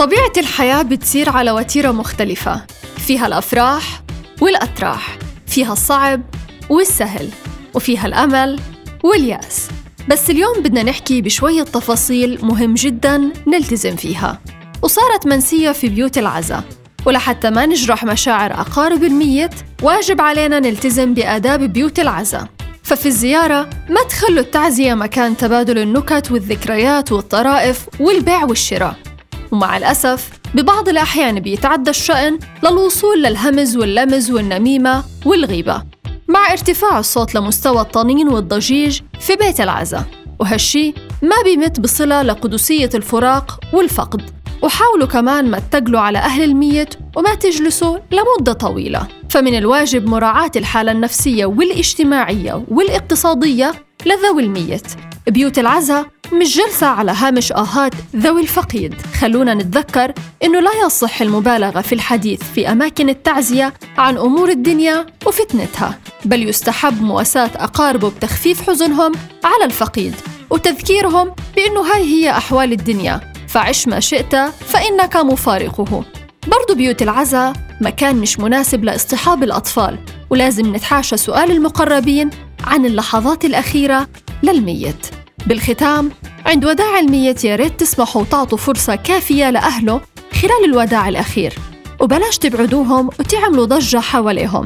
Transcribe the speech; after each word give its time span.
طبيعة 0.00 0.32
الحياة 0.36 0.82
بتصير 0.82 1.30
على 1.30 1.50
وتيرة 1.50 1.90
مختلفة. 1.90 2.62
فيها 2.98 3.26
الأفراح 3.26 4.02
والأتراح 4.40 5.18
فيها 5.46 5.72
الصعب 5.72 6.22
والسهل 6.70 7.28
وفيها 7.74 8.06
الأمل 8.06 8.60
واليأس. 9.04 9.68
بس 10.08 10.30
اليوم 10.30 10.62
بدنا 10.62 10.82
نحكي 10.82 11.22
بشوية 11.22 11.62
تفاصيل 11.62 12.38
مهم 12.42 12.74
جدا 12.74 13.32
نلتزم 13.46 13.96
فيها. 13.96 14.40
وصارت 14.82 15.26
منسية 15.26 15.72
في 15.72 15.88
بيوت 15.88 16.18
العزاء 16.18 16.64
ولحتى 17.06 17.50
ما 17.50 17.66
نجرح 17.66 18.04
مشاعر 18.04 18.52
أقارب 18.52 19.04
الميت 19.04 19.54
واجب 19.82 20.20
علينا 20.20 20.60
نلتزم 20.60 21.14
بآداب 21.14 21.60
بيوت 21.60 21.98
العزاء 21.98 22.48
ففي 22.82 23.06
الزيارة 23.06 23.70
ما 23.88 24.02
تخلوا 24.08 24.40
التعزية 24.40 24.94
مكان 24.94 25.36
تبادل 25.36 25.78
النكت 25.78 26.30
والذكريات 26.30 27.12
والطرائف 27.12 27.86
والبيع 28.00 28.44
والشراء. 28.44 29.09
ومع 29.52 29.76
الأسف 29.76 30.30
ببعض 30.54 30.88
الأحيان 30.88 31.40
بيتعدى 31.40 31.90
الشأن 31.90 32.38
للوصول 32.64 33.22
للهمز 33.22 33.76
واللمز 33.76 34.30
والنميمة 34.30 35.04
والغيبة. 35.26 35.82
مع 36.28 36.52
ارتفاع 36.52 36.98
الصوت 36.98 37.34
لمستوى 37.34 37.80
الطنين 37.80 38.28
والضجيج 38.28 39.00
في 39.20 39.36
بيت 39.36 39.60
العزاء 39.60 40.04
وهالشي 40.40 40.94
ما 41.22 41.36
بيمت 41.44 41.80
بصلة 41.80 42.22
لقدسية 42.22 42.90
الفراق 42.94 43.60
والفقد. 43.72 44.30
وحاولوا 44.62 45.06
كمان 45.06 45.50
ما 45.50 45.58
تتقلوا 45.58 46.00
على 46.00 46.18
أهل 46.18 46.42
الميت 46.42 46.94
وما 47.16 47.34
تجلسوا 47.34 47.98
لمدة 48.12 48.52
طويلة. 48.52 49.08
فمن 49.30 49.58
الواجب 49.58 50.08
مراعاة 50.08 50.50
الحالة 50.56 50.92
النفسية 50.92 51.46
والاجتماعية 51.46 52.64
والاقتصادية 52.70 53.72
لذوي 54.06 54.42
الميت. 54.42 54.86
بيوت 55.28 55.58
العزاء 55.58 56.06
مش 56.32 56.56
جلسة 56.56 56.86
على 56.86 57.12
هامش 57.12 57.52
آهات 57.52 57.92
ذوي 58.16 58.40
الفقيد. 58.42 58.94
خلونا 59.20 59.54
نتذكر 59.54 60.12
إنه 60.44 60.60
لا 60.60 60.70
يصح 60.86 61.22
المبالغة 61.22 61.80
في 61.80 61.94
الحديث 61.94 62.42
في 62.54 62.72
أماكن 62.72 63.08
التعزية 63.08 63.74
عن 63.98 64.18
أمور 64.18 64.48
الدنيا 64.48 65.06
وفتنتها 65.26 65.98
بل 66.24 66.48
يستحب 66.48 67.02
مواساة 67.02 67.50
أقاربه 67.56 68.10
بتخفيف 68.10 68.70
حزنهم 68.70 69.12
على 69.44 69.64
الفقيد 69.64 70.14
وتذكيرهم 70.50 71.34
بأنه 71.56 71.80
هاي 71.80 72.02
هي 72.04 72.30
أحوال 72.30 72.72
الدنيا. 72.72 73.20
فعش 73.48 73.88
ما 73.88 74.00
شئت 74.00 74.36
فإنك 74.66 75.16
مفارقه. 75.16 76.04
برضو 76.46 76.74
بيوت 76.74 77.02
العزاء 77.02 77.52
مكان 77.80 78.16
مش 78.16 78.38
مناسب 78.40 78.84
لاصطحاب 78.84 79.42
الأطفال 79.42 79.98
ولازم 80.30 80.76
نتحاشى 80.76 81.16
سؤال 81.16 81.50
المقربين 81.50 82.30
عن 82.64 82.86
اللحظات 82.86 83.44
الأخيرة 83.44 84.08
للميت. 84.42 85.06
بالختام 85.46 86.10
عند 86.50 86.64
وداع 86.64 86.98
الميت 86.98 87.44
يا 87.44 87.56
ريت 87.56 87.80
تسمحوا 87.80 88.22
وتعطوا 88.22 88.58
فرصة 88.58 88.94
كافية 88.94 89.50
لأهله 89.50 90.00
خلال 90.42 90.64
الوداع 90.64 91.08
الأخير. 91.08 91.54
وبلاش 92.00 92.38
تبعدوهم 92.38 93.06
وتعملوا 93.06 93.64
ضجة 93.64 93.98
حواليهم. 93.98 94.64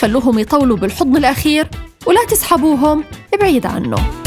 خلوهم 0.00 0.38
يطولوا 0.38 0.76
بالحضن 0.76 1.16
الأخير 1.16 1.68
ولا 2.06 2.24
تسحبوهم 2.28 3.04
بعيد 3.40 3.66
عنه. 3.66 4.21